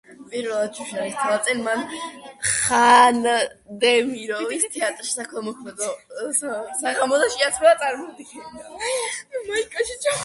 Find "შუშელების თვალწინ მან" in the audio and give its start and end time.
0.77-1.83